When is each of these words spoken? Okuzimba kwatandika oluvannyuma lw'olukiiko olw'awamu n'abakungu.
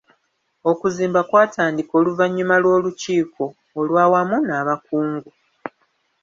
Okuzimba 0.71 1.19
kwatandika 1.29 1.91
oluvannyuma 1.99 2.55
lw'olukiiko 2.63 3.43
olw'awamu 3.79 4.37
n'abakungu. 4.47 5.29